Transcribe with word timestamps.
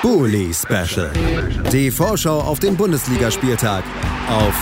Bully 0.00 0.54
Special. 0.54 1.10
Die 1.72 1.90
Vorschau 1.90 2.40
auf 2.40 2.60
den 2.60 2.76
Bundesligaspieltag 2.76 3.82
auf 4.28 4.54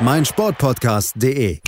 meinsportpodcast.de. 0.00 1.60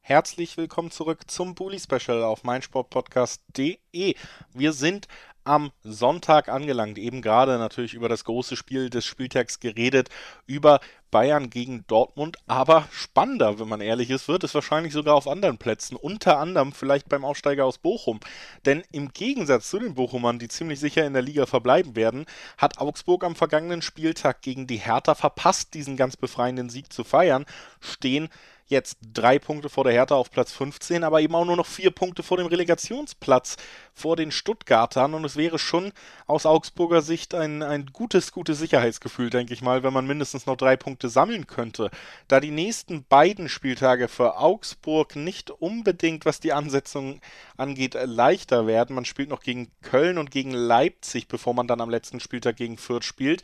Herzlich 0.00 0.56
willkommen 0.56 0.90
zurück 0.90 1.30
zum 1.30 1.54
Bully 1.54 1.78
Special 1.78 2.22
auf 2.22 2.44
meinsportpodcast.de. 2.44 4.14
Wir 4.54 4.72
sind 4.72 5.06
am 5.44 5.70
Sonntag 5.82 6.48
angelangt. 6.48 6.96
Eben 6.96 7.20
gerade 7.20 7.58
natürlich 7.58 7.92
über 7.92 8.08
das 8.08 8.24
große 8.24 8.56
Spiel 8.56 8.88
des 8.88 9.04
Spieltags 9.04 9.60
geredet, 9.60 10.08
über 10.46 10.80
Bayern 11.10 11.50
gegen 11.50 11.84
Dortmund. 11.86 12.38
Aber 12.46 12.88
spannender, 12.90 13.58
wenn 13.58 13.68
man 13.68 13.80
ehrlich 13.80 14.10
ist, 14.10 14.28
wird 14.28 14.44
es 14.44 14.54
wahrscheinlich 14.54 14.92
sogar 14.92 15.14
auf 15.14 15.28
anderen 15.28 15.58
Plätzen. 15.58 15.96
Unter 15.96 16.38
anderem 16.38 16.72
vielleicht 16.72 17.08
beim 17.08 17.24
Aufsteiger 17.24 17.64
aus 17.64 17.78
Bochum. 17.78 18.20
Denn 18.64 18.82
im 18.92 19.12
Gegensatz 19.12 19.70
zu 19.70 19.78
den 19.78 19.94
Bochumern, 19.94 20.38
die 20.38 20.48
ziemlich 20.48 20.80
sicher 20.80 21.06
in 21.06 21.12
der 21.12 21.22
Liga 21.22 21.46
verbleiben 21.46 21.96
werden, 21.96 22.26
hat 22.58 22.78
Augsburg 22.78 23.24
am 23.24 23.36
vergangenen 23.36 23.82
Spieltag 23.82 24.42
gegen 24.42 24.66
die 24.66 24.76
Hertha 24.76 25.14
verpasst, 25.14 25.74
diesen 25.74 25.96
ganz 25.96 26.16
befreienden 26.16 26.70
Sieg 26.70 26.92
zu 26.92 27.04
feiern, 27.04 27.46
stehen 27.80 28.28
jetzt 28.70 28.98
drei 29.12 29.38
Punkte 29.38 29.68
vor 29.68 29.84
der 29.84 29.92
Hertha 29.92 30.14
auf 30.14 30.30
Platz 30.30 30.52
15, 30.52 31.04
aber 31.04 31.20
eben 31.20 31.34
auch 31.34 31.44
nur 31.44 31.56
noch 31.56 31.66
vier 31.66 31.90
Punkte 31.90 32.22
vor 32.22 32.36
dem 32.36 32.46
Relegationsplatz 32.46 33.56
vor 33.92 34.16
den 34.16 34.30
Stuttgartern. 34.30 35.14
Und 35.14 35.24
es 35.24 35.36
wäre 35.36 35.58
schon 35.58 35.92
aus 36.26 36.46
Augsburger 36.46 37.02
Sicht 37.02 37.34
ein, 37.34 37.62
ein 37.62 37.86
gutes, 37.92 38.32
gutes 38.32 38.58
Sicherheitsgefühl, 38.58 39.28
denke 39.28 39.52
ich 39.52 39.60
mal, 39.60 39.82
wenn 39.82 39.92
man 39.92 40.06
mindestens 40.06 40.46
noch 40.46 40.56
drei 40.56 40.76
Punkte 40.76 40.99
sammeln 41.08 41.46
könnte. 41.46 41.90
Da 42.28 42.40
die 42.40 42.50
nächsten 42.50 43.04
beiden 43.04 43.48
Spieltage 43.48 44.08
für 44.08 44.38
Augsburg 44.38 45.16
nicht 45.16 45.50
unbedingt, 45.50 46.24
was 46.24 46.40
die 46.40 46.52
Ansetzung 46.52 47.20
angeht, 47.56 47.96
leichter 48.04 48.66
werden. 48.66 48.94
Man 48.94 49.04
spielt 49.04 49.28
noch 49.28 49.42
gegen 49.42 49.70
Köln 49.82 50.18
und 50.18 50.30
gegen 50.30 50.52
Leipzig, 50.52 51.28
bevor 51.28 51.54
man 51.54 51.66
dann 51.66 51.80
am 51.80 51.90
letzten 51.90 52.20
Spieltag 52.20 52.56
gegen 52.56 52.76
Fürth 52.76 53.04
spielt 53.04 53.42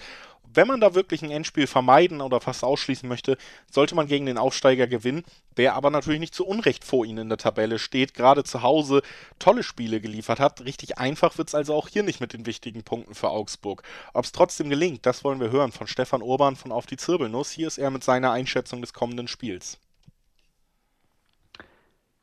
wenn 0.55 0.67
man 0.67 0.81
da 0.81 0.95
wirklich 0.95 1.23
ein 1.23 1.31
Endspiel 1.31 1.67
vermeiden 1.67 2.21
oder 2.21 2.41
fast 2.41 2.65
ausschließen 2.65 3.09
möchte, 3.09 3.37
sollte 3.71 3.95
man 3.95 4.07
gegen 4.07 4.27
den 4.27 4.39
Aufsteiger 4.39 4.87
gewinnen, 4.87 5.25
der 5.57 5.75
aber 5.75 5.91
natürlich 5.91 6.21
nicht 6.21 6.35
zu 6.35 6.47
Unrecht 6.47 6.85
vor 6.85 7.05
ihnen 7.05 7.19
in 7.19 7.29
der 7.29 7.39
Tabelle 7.39 7.79
steht, 7.79 8.15
gerade 8.15 8.45
zu 8.45 8.63
Hause 8.63 9.03
tolle 9.39 9.63
Spiele 9.63 10.01
geliefert 10.01 10.41
hat. 10.41 10.65
Richtig 10.65 10.99
einfach 10.99 11.39
wird 11.39 11.49
es 11.49 11.55
also 11.55 11.75
auch 11.75 11.89
hier 11.89 12.03
nicht 12.03 12.21
mit 12.21 12.33
den 12.33 12.47
wichtigen 12.47 12.83
Punkten 12.83 13.15
für 13.15 13.31
Augsburg. 13.31 13.83
Ob 14.13 14.25
es 14.25 14.33
trotzdem 14.33 14.71
gelingt, 14.71 15.07
das 15.07 15.25
wollen 15.25 15.41
wir 15.41 15.51
hören 15.51 15.73
von 15.73 15.87
Stefan 15.87 16.23
Urban 16.23 16.57
von 16.57 16.73
Auf 16.73 16.87
die 16.87 16.97
Zirbelnuss. 16.97 17.51
Hier 17.51 17.67
ist 17.67 17.79
er 17.79 17.91
mit 17.91 18.05
seiner 18.05 18.33
Einschätzung 18.33 18.81
des 18.81 18.93
kommenden 18.93 19.29
Spiels. 19.29 19.79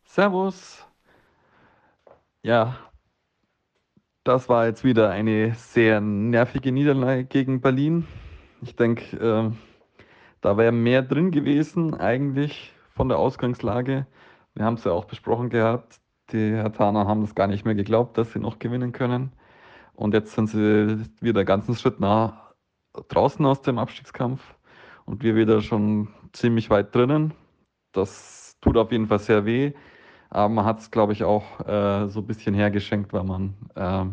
Servus. 0.05 0.86
Ja, 2.44 2.78
das 4.24 4.48
war 4.48 4.66
jetzt 4.68 4.84
wieder 4.84 5.10
eine 5.10 5.54
sehr 5.56 6.00
nervige 6.02 6.72
Niederlage 6.72 7.26
gegen 7.26 7.62
Berlin. 7.62 8.08
Ich 8.62 8.76
denke, 8.76 9.18
äh, 9.18 9.52
da 10.42 10.58
wäre 10.58 10.72
mehr 10.72 11.02
drin 11.02 11.32
gewesen 11.32 11.94
eigentlich 11.94 12.74
von 12.96 13.10
der 13.10 13.20
Ausgangslage. 13.20 14.08
Wir 14.56 14.66
haben 14.66 14.76
es 14.76 14.86
ja 14.86 14.92
auch 14.92 15.06
besprochen 15.06 15.50
gehabt. 15.50 16.00
Die 16.32 16.52
Hertaner 16.52 17.06
haben 17.06 17.22
das 17.22 17.36
gar 17.36 17.48
nicht 17.48 17.66
mehr 17.66 17.76
geglaubt, 17.76 18.18
dass 18.18 18.32
sie 18.32 18.40
noch 18.40 18.60
gewinnen 18.60 18.94
können. 18.94 19.34
Und 19.94 20.14
jetzt 20.14 20.34
sind 20.34 20.48
sie 20.48 21.06
wieder 21.20 21.42
einen 21.42 21.48
ganzen 21.48 21.76
Schritt 21.76 22.00
nach 22.00 22.54
draußen 23.10 23.46
aus 23.46 23.62
dem 23.62 23.78
Abstiegskampf 23.78 24.42
und 25.06 25.24
wir 25.24 25.36
wieder 25.36 25.62
schon 25.62 26.08
ziemlich 26.32 26.70
weit 26.70 26.96
drinnen. 26.96 27.34
Das 27.92 28.58
tut 28.62 28.78
auf 28.78 28.92
jeden 28.92 29.08
Fall 29.08 29.20
sehr 29.20 29.46
weh. 29.46 29.74
Aber 30.34 30.50
man 30.50 30.66
hat 30.66 30.80
es, 30.80 30.89
glaube 30.89 31.14
ich, 31.14 31.23
auch 31.23 31.59
äh, 31.67 32.09
so 32.09 32.22
ein 32.22 32.26
bisschen 32.26 32.56
hergeschenkt, 32.56 33.14
weil 33.14 33.23
man 33.23 33.53
äh, 33.76 34.06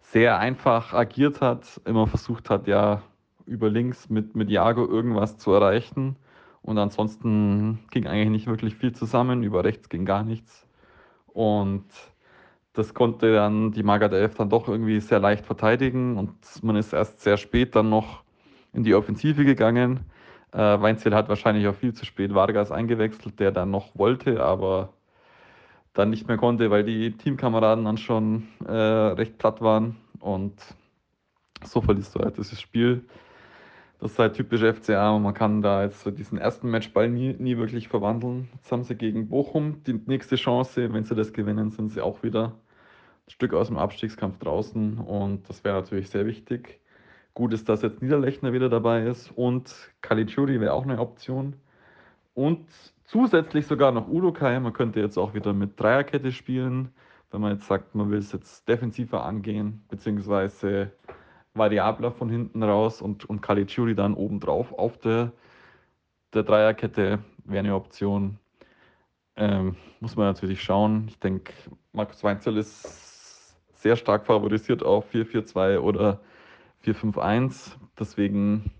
sehr 0.00 0.38
einfach 0.40 0.92
agiert 0.92 1.40
hat, 1.40 1.80
immer 1.84 2.08
versucht 2.08 2.50
hat, 2.50 2.66
ja, 2.66 3.02
über 3.46 3.70
links 3.70 4.10
mit, 4.10 4.34
mit 4.34 4.50
Jago 4.50 4.84
irgendwas 4.84 5.38
zu 5.38 5.52
erreichen. 5.52 6.16
Und 6.62 6.78
ansonsten 6.78 7.78
ging 7.92 8.08
eigentlich 8.08 8.30
nicht 8.30 8.46
wirklich 8.48 8.74
viel 8.74 8.92
zusammen, 8.92 9.44
über 9.44 9.62
rechts 9.62 9.88
ging 9.88 10.04
gar 10.04 10.24
nichts. 10.24 10.66
Und 11.28 11.84
das 12.72 12.92
konnte 12.92 13.32
dann 13.32 13.70
die 13.70 13.84
Magat 13.84 14.12
11 14.12 14.34
dann 14.34 14.50
doch 14.50 14.66
irgendwie 14.66 14.98
sehr 14.98 15.20
leicht 15.20 15.46
verteidigen 15.46 16.16
und 16.18 16.32
man 16.62 16.74
ist 16.74 16.92
erst 16.92 17.20
sehr 17.20 17.36
spät 17.36 17.76
dann 17.76 17.88
noch 17.88 18.24
in 18.72 18.82
die 18.82 18.94
Offensive 18.94 19.44
gegangen. 19.44 20.00
Äh, 20.52 20.58
Weinzel 20.58 21.14
hat 21.14 21.28
wahrscheinlich 21.28 21.68
auch 21.68 21.74
viel 21.74 21.92
zu 21.94 22.04
spät 22.04 22.34
Vargas 22.34 22.72
eingewechselt, 22.72 23.38
der 23.38 23.52
dann 23.52 23.70
noch 23.70 23.96
wollte, 23.96 24.42
aber 24.42 24.92
dann 25.92 26.10
nicht 26.10 26.28
mehr 26.28 26.36
konnte, 26.36 26.70
weil 26.70 26.84
die 26.84 27.12
Teamkameraden 27.12 27.84
dann 27.84 27.98
schon 27.98 28.48
äh, 28.66 28.72
recht 28.72 29.38
platt 29.38 29.60
waren. 29.60 29.96
Und 30.20 30.54
so 31.64 31.80
verlierst 31.80 32.14
du 32.14 32.20
halt 32.20 32.38
dieses 32.38 32.60
Spiel. 32.60 33.04
Das 33.98 34.12
ist 34.12 34.18
halt 34.18 34.34
typisch 34.34 34.62
FCA. 34.62 35.18
Man 35.18 35.34
kann 35.34 35.60
da 35.60 35.82
jetzt 35.82 36.00
so 36.02 36.10
diesen 36.10 36.38
ersten 36.38 36.70
Matchball 36.70 37.10
nie, 37.10 37.34
nie 37.38 37.58
wirklich 37.58 37.88
verwandeln. 37.88 38.48
Jetzt 38.54 38.72
haben 38.72 38.82
sie 38.82 38.94
gegen 38.94 39.28
Bochum 39.28 39.82
die 39.84 40.00
nächste 40.06 40.36
Chance. 40.36 40.92
Wenn 40.92 41.04
sie 41.04 41.14
das 41.14 41.32
gewinnen, 41.32 41.70
sind 41.70 41.90
sie 41.90 42.00
auch 42.00 42.22
wieder 42.22 42.54
ein 43.26 43.30
Stück 43.30 43.52
aus 43.52 43.66
dem 43.66 43.76
Abstiegskampf 43.76 44.38
draußen. 44.38 44.98
Und 44.98 45.48
das 45.50 45.64
wäre 45.64 45.78
natürlich 45.78 46.08
sehr 46.08 46.24
wichtig. 46.24 46.80
Gut 47.34 47.52
ist, 47.52 47.68
dass 47.68 47.82
jetzt 47.82 48.00
Niederlechner 48.00 48.52
wieder 48.52 48.68
dabei 48.68 49.04
ist 49.04 49.30
und 49.36 49.72
Caligiuri 50.00 50.60
wäre 50.60 50.72
auch 50.72 50.84
eine 50.84 50.98
Option. 50.98 51.56
Und 52.40 52.66
zusätzlich 53.04 53.66
sogar 53.66 53.92
noch 53.92 54.08
Udokai. 54.08 54.58
Man 54.60 54.72
könnte 54.72 54.98
jetzt 54.98 55.18
auch 55.18 55.34
wieder 55.34 55.52
mit 55.52 55.78
Dreierkette 55.78 56.32
spielen, 56.32 56.88
wenn 57.30 57.42
man 57.42 57.52
jetzt 57.52 57.66
sagt, 57.66 57.94
man 57.94 58.10
will 58.10 58.18
es 58.18 58.32
jetzt 58.32 58.66
defensiver 58.66 59.26
angehen, 59.26 59.84
beziehungsweise 59.90 60.90
variabler 61.52 62.12
von 62.12 62.30
hinten 62.30 62.62
raus 62.62 63.02
und, 63.02 63.28
und 63.28 63.42
Caligiuri 63.42 63.94
dann 63.94 64.14
obendrauf 64.14 64.72
auf 64.72 64.96
der, 64.96 65.32
der 66.32 66.42
Dreierkette 66.44 67.18
wäre 67.44 67.58
eine 67.58 67.74
Option. 67.74 68.38
Ähm, 69.36 69.76
muss 70.00 70.16
man 70.16 70.24
natürlich 70.24 70.62
schauen. 70.62 71.08
Ich 71.08 71.18
denke, 71.18 71.52
Markus 71.92 72.24
Weinzel 72.24 72.56
ist 72.56 73.54
sehr 73.74 73.96
stark 73.96 74.24
favorisiert 74.24 74.82
auf 74.82 75.12
4-4-2 75.12 75.78
oder 75.78 76.22
4-5-1. 76.86 77.72
Deswegen 77.98 78.70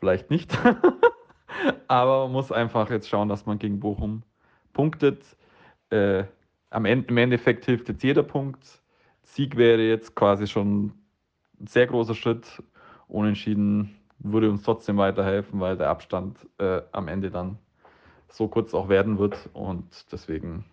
vielleicht 0.00 0.30
nicht. 0.30 0.56
Aber 1.88 2.24
man 2.24 2.32
muss 2.32 2.52
einfach 2.52 2.90
jetzt 2.90 3.08
schauen, 3.08 3.28
dass 3.28 3.46
man 3.46 3.58
gegen 3.58 3.80
Bochum 3.80 4.22
punktet. 4.72 5.22
Äh, 5.90 6.24
am 6.70 6.84
Ende, 6.84 7.08
Im 7.08 7.16
Endeffekt 7.16 7.64
hilft 7.64 7.88
jetzt 7.88 8.02
jeder 8.02 8.22
Punkt. 8.22 8.82
Sieg 9.22 9.56
wäre 9.56 9.82
jetzt 9.82 10.14
quasi 10.14 10.46
schon 10.46 10.92
ein 11.60 11.66
sehr 11.66 11.86
großer 11.86 12.14
Schritt. 12.14 12.62
Unentschieden 13.08 13.96
würde 14.18 14.50
uns 14.50 14.62
trotzdem 14.62 14.96
weiterhelfen, 14.96 15.60
weil 15.60 15.76
der 15.76 15.88
Abstand 15.90 16.38
äh, 16.58 16.82
am 16.92 17.08
Ende 17.08 17.30
dann 17.30 17.58
so 18.28 18.48
kurz 18.48 18.74
auch 18.74 18.88
werden 18.88 19.18
wird. 19.18 19.48
Und 19.52 20.12
deswegen 20.12 20.64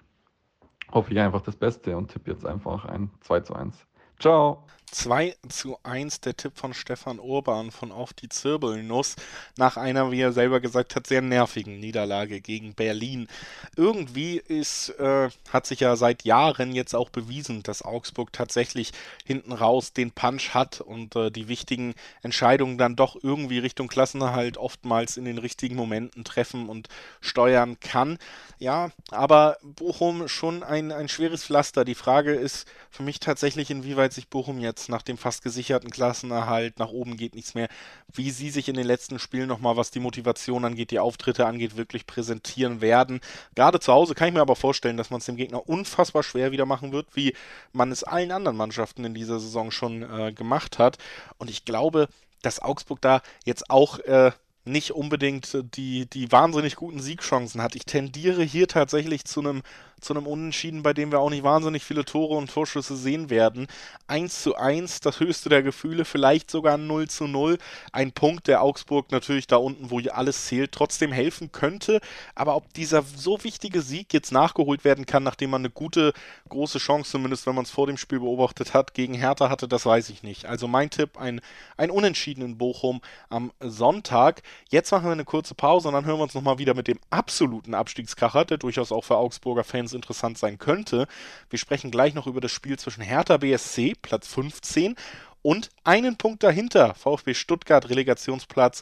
hoffe 0.91 1.13
ich 1.13 1.19
einfach 1.19 1.41
das 1.41 1.56
Beste 1.56 1.96
und 1.96 2.12
tippe 2.12 2.31
jetzt 2.31 2.46
einfach 2.46 2.85
ein 2.85 3.09
2 3.22 3.40
zu 3.41 3.56
1. 3.56 3.85
Ciao! 4.20 4.66
2 4.96 5.36
zu 5.50 5.78
1 5.84 6.22
der 6.22 6.38
Tipp 6.38 6.53
von 6.56 6.74
Stefan 6.74 7.20
Urban 7.20 7.72
von 7.72 7.92
Auf 7.92 8.14
die 8.14 8.30
Zirbelnuss 8.30 9.18
nach 9.58 9.76
einer, 9.76 10.09
wie 10.09 10.22
er 10.22 10.31
selber 10.31 10.62
gesagt 10.62 10.96
hat, 10.96 11.06
sehr 11.06 11.22
nervigen 11.22 11.81
Niederlage 11.81 12.40
gegen 12.40 12.76
Berlin. 12.76 13.28
Irgendwie 13.76 14.38
ist, 14.38 14.90
äh, 14.98 15.30
hat 15.50 15.68
sich 15.68 15.81
ja 15.81 15.98
seit 15.98 16.24
Jahren 16.24 16.74
jetzt 16.74 16.96
auch 16.96 17.09
bewiesen, 17.09 17.62
dass 17.62 17.81
Augsburg 17.81 18.31
tatsächlich 18.31 18.94
hinten 19.26 19.52
raus 19.52 19.92
den 19.92 20.12
Punch 20.12 20.53
hat 20.53 20.80
und 20.80 21.16
äh, 21.18 21.30
die 21.30 21.50
wichtigen 21.50 21.94
Entscheidungen 22.22 22.78
dann 22.78 22.96
doch 22.96 23.18
irgendwie 23.22 23.59
Richtung 23.59 23.90
Klassenerhalt 23.90 24.58
oftmals 24.58 25.18
in 25.18 25.26
den 25.26 25.40
richtigen 25.40 25.76
Momenten 25.76 26.24
treffen 26.24 26.70
und 26.70 26.88
steuern 27.20 27.82
kann. 27.82 28.18
Ja, 28.59 28.92
aber 29.12 29.58
Bochum 29.62 30.30
schon 30.30 30.64
ein, 30.64 30.94
ein 30.94 31.09
schweres 31.09 31.44
Pflaster. 31.44 31.84
Die 31.84 31.96
Frage 31.96 32.34
ist 32.34 32.66
für 32.90 33.03
mich 33.03 33.20
tatsächlich, 33.20 33.70
inwieweit 33.70 34.05
sich 34.14 34.30
Bochum 34.30 34.60
jetzt 34.60 34.90
nach 34.90 35.02
dem 35.02 35.18
fast 35.18 35.44
gesicherten 35.44 35.90
Klassenerhalt, 35.90 36.79
nach 36.79 36.90
oben 36.90 37.18
geht 37.18 37.35
nichts 37.35 37.53
mehr, 37.53 37.68
wie 38.14 38.32
sie 38.32 38.50
sich 38.50 38.70
in 38.70 38.76
den 38.76 38.88
letzten 38.88 39.20
Spielen 39.20 39.47
nochmal, 39.47 39.78
was 39.78 39.91
die 39.91 40.00
Motivation 40.00 40.66
angeht, 40.66 40.91
die 40.91 41.00
Auftritte 41.00 41.46
angeht, 41.46 41.78
wirklich 41.78 42.06
präsentieren 42.06 42.82
werden. 42.82 43.22
Gerade 43.56 43.79
zu 43.79 43.94
Hause 43.94 44.16
kann 44.16 44.28
ich 44.28 44.34
mir 44.34 44.41
aber 44.41 44.56
vorstellen, 44.56 44.97
dass 44.97 45.09
man 45.09 45.20
es 45.20 45.26
dem 45.26 45.35
Gegner 45.38 45.68
unfassbar 45.68 46.24
schwer 46.24 46.52
wieder 46.52 46.66
machen 46.66 46.91
wird, 46.91 47.16
wie 47.16 47.35
man 47.74 47.91
es 47.91 48.03
allen 48.03 48.32
anderen 48.32 48.58
Mannschaften 48.58 49.06
in 49.06 49.14
dieser 49.14 49.40
Saison 49.40 49.72
schon 49.72 50.03
äh, 50.03 50.34
gemacht 50.34 50.79
hat. 50.79 50.97
Und 51.38 51.50
ich 51.50 51.66
glaube, 51.66 52.08
dass 52.41 52.62
Augsburg 52.62 53.02
da 53.02 53.22
jetzt 53.44 53.70
auch 53.70 54.00
äh, 54.00 54.32
nicht 54.66 54.91
unbedingt 54.91 55.58
die, 55.76 56.08
die 56.08 56.32
wahnsinnig 56.32 56.76
guten 56.76 57.00
Siegchancen 57.00 57.62
hat. 57.62 57.76
Ich 57.76 57.85
tendiere 57.85 58.44
hier 58.44 58.67
tatsächlich 58.67 59.26
zu 59.26 59.41
einem 59.41 59.62
zu 60.02 60.14
einem 60.14 60.28
Unentschieden, 60.28 60.84
bei 60.84 60.94
dem 60.94 61.12
wir 61.12 61.20
auch 61.20 61.29
nicht 61.29 61.44
wahnsinnig 61.44 61.84
viele 61.84 62.06
Tore 62.06 62.35
und 62.35 62.52
Torschüsse 62.52 62.96
sehen 62.96 63.29
werden. 63.29 63.67
1 64.08 64.44
zu 64.44 64.56
1, 64.56 65.00
das 65.00 65.20
höchste 65.20 65.50
der 65.50 65.64
Gefühle, 65.64 66.06
vielleicht 66.06 66.52
sogar 66.52 66.78
0 66.78 67.09
zu 67.09 67.28
0. 67.28 67.58
Ein 67.91 68.12
Punkt, 68.12 68.47
der 68.47 68.62
Augsburg 68.62 69.12
natürlich 69.12 69.47
da 69.47 69.58
unten, 69.58 69.90
wo 69.90 70.00
alles 70.12 70.46
zählt, 70.46 70.72
trotzdem 70.72 71.12
helfen 71.12 71.52
könnte. 71.52 72.00
Aber 72.35 72.56
ob 72.56 72.73
dieser 72.73 73.02
so 73.02 73.44
wichtige 73.44 73.82
Sieg 73.82 74.14
jetzt 74.14 74.32
nachgeholt 74.32 74.84
werden 74.84 75.06
kann, 75.06 75.23
nachdem 75.23 75.50
man 75.50 75.62
eine 75.62 75.72
gute, 75.72 76.14
große 76.50 76.78
Chance, 76.78 77.12
zumindest 77.12 77.47
wenn 77.47 77.56
man 77.56 77.66
es 77.66 77.72
vor 77.72 77.88
dem 77.88 77.97
Spiel 77.97 78.20
beobachtet 78.20 78.73
hat, 78.73 78.94
gegen 78.94 79.14
Hertha 79.14 79.50
hatte, 79.50 79.67
das 79.67 79.85
weiß 79.85 80.09
ich 80.09 80.22
nicht. 80.22 80.46
Also 80.46 80.67
mein 80.67 80.90
Tipp, 80.90 81.17
ein, 81.17 81.41
ein 81.78 81.90
Unentschieden 81.90 82.44
in 82.44 82.58
Bochum 82.58 83.02
am 83.29 83.52
Sonntag. 83.59 84.44
Jetzt 84.69 84.91
machen 84.91 85.05
wir 85.05 85.11
eine 85.11 85.25
kurze 85.25 85.55
Pause 85.55 85.87
und 85.87 85.93
dann 85.93 86.05
hören 86.05 86.19
wir 86.19 86.23
uns 86.23 86.34
nochmal 86.34 86.57
wieder 86.57 86.73
mit 86.73 86.87
dem 86.87 86.99
absoluten 87.09 87.73
Abstiegskracher, 87.73 88.46
der 88.46 88.57
durchaus 88.57 88.91
auch 88.91 89.03
für 89.03 89.17
Augsburger 89.17 89.63
Fans 89.63 89.93
interessant 89.93 90.37
sein 90.37 90.57
könnte. 90.57 91.07
Wir 91.49 91.59
sprechen 91.59 91.91
gleich 91.91 92.13
noch 92.13 92.28
über 92.28 92.41
das 92.41 92.52
Spiel 92.52 92.78
zwischen 92.79 93.02
Hertha 93.02 93.37
BSC, 93.37 93.93
Platz 94.02 94.28
15, 94.28 94.96
und 95.41 95.69
einen 95.84 96.17
Punkt 96.17 96.41
dahinter, 96.43 96.96
VfB 96.96 97.35
Stuttgart, 97.35 97.87
Relegationsplatz. 97.90 98.81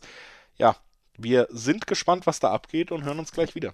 Ja, 0.57 0.77
wir 1.17 1.47
sind 1.51 1.87
gespannt, 1.87 2.25
was 2.25 2.39
da 2.39 2.51
abgeht 2.51 2.91
und 2.91 3.03
hören 3.03 3.19
uns 3.19 3.31
gleich 3.31 3.53
wieder. 3.55 3.73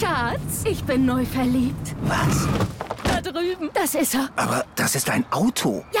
Schatz, 0.00 0.64
ich 0.64 0.82
bin 0.84 1.06
neu 1.06 1.24
verliebt. 1.24 1.94
Was? 2.02 2.48
Da 3.04 3.20
drüben. 3.20 3.70
Das 3.72 3.94
ist 3.94 4.14
er. 4.14 4.30
Aber 4.36 4.64
das 4.74 4.94
ist 4.94 5.08
ein 5.10 5.24
Auto. 5.30 5.84
Ja, 5.92 6.00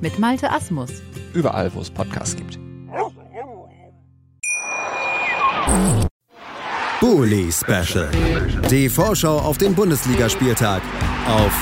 mit 0.00 0.18
Malte 0.18 0.50
Asmus. 0.50 0.90
Überall, 1.34 1.72
wo 1.74 1.80
es 1.80 1.90
Podcasts 1.90 2.36
gibt. 2.36 2.58
Bully 7.00 7.52
Special. 7.52 8.10
Die 8.70 8.88
Vorschau 8.88 9.38
auf 9.38 9.56
den 9.56 9.74
Bundesligaspieltag 9.74 10.82
auf 11.28 11.52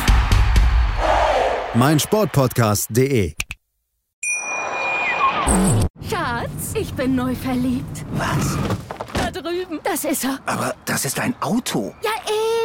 meinsportpodcast.de. 1.75 3.35
Schatz, 6.09 6.75
ich 6.75 6.93
bin 6.95 7.15
neu 7.15 7.35
verliebt. 7.35 8.05
Was? 8.13 8.57
Da 9.13 9.31
drüben. 9.31 9.81
Das 9.85 10.05
ist 10.05 10.25
er. 10.25 10.39
Aber 10.47 10.75
das 10.87 11.05
ist 11.05 11.21
ein 11.21 11.35
Auto. 11.41 11.95
Ja, 12.03 12.11